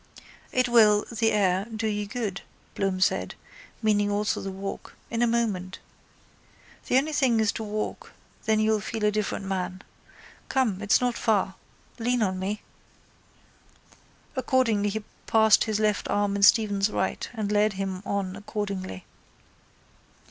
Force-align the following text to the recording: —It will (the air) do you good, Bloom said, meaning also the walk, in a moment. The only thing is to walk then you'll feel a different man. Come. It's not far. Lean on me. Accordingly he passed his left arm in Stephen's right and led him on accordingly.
—It 0.51 0.67
will 0.67 1.05
(the 1.11 1.31
air) 1.31 1.65
do 1.67 1.85
you 1.85 2.07
good, 2.07 2.41
Bloom 2.73 2.99
said, 3.01 3.35
meaning 3.83 4.09
also 4.09 4.41
the 4.41 4.49
walk, 4.49 4.95
in 5.11 5.21
a 5.21 5.27
moment. 5.27 5.77
The 6.87 6.97
only 6.97 7.11
thing 7.13 7.39
is 7.39 7.51
to 7.51 7.63
walk 7.63 8.11
then 8.45 8.59
you'll 8.59 8.79
feel 8.79 9.03
a 9.05 9.11
different 9.11 9.45
man. 9.45 9.83
Come. 10.49 10.81
It's 10.81 11.01
not 11.01 11.13
far. 11.19 11.53
Lean 11.99 12.23
on 12.23 12.39
me. 12.39 12.63
Accordingly 14.35 14.89
he 14.89 15.03
passed 15.27 15.65
his 15.65 15.79
left 15.79 16.07
arm 16.07 16.35
in 16.35 16.41
Stephen's 16.41 16.89
right 16.89 17.29
and 17.35 17.51
led 17.51 17.73
him 17.73 18.01
on 18.03 18.35
accordingly. 18.35 19.05